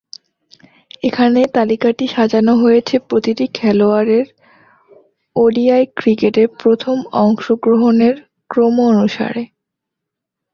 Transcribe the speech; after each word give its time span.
এখানে 1.03 1.41
তালিকাটি 1.55 2.05
সাজানো 2.07 2.53
হয়েছে 2.63 2.95
প্রতিটি 3.09 3.45
খেলোয়াড়ের 3.57 4.25
ওডিআই 5.35 5.83
ক্রিকেটে 5.97 6.43
প্রথম 6.61 6.97
অংশ 7.23 7.45
গ্রহণের 7.63 8.15
ক্রম 8.49 8.75
অনুসারে। 8.91 9.43